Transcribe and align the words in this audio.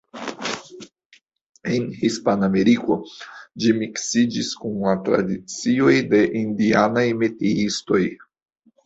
En 1.73 1.83
Hispanameriko, 1.97 2.97
ĝi 3.65 3.73
miksiĝis 3.81 4.49
kun 4.63 4.73
la 4.87 4.95
tradicioj 5.11 5.93
de 6.15 6.23
indianaj 6.41 7.05
metiistoj. 7.21 8.01